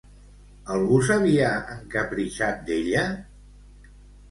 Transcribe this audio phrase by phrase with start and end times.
[0.75, 3.07] Algú s'havia encapritxat d'ella?